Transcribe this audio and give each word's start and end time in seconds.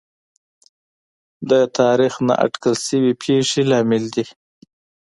د 1.49 1.51
تاریخ 1.79 2.13
نااټکل 2.27 2.73
شوې 2.87 3.11
پېښې 3.23 3.61
لامل 3.71 4.03
دي. 4.15 4.25